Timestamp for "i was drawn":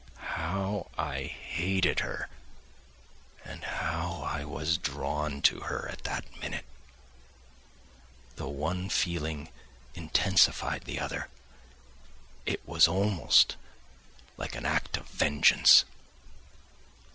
4.25-5.43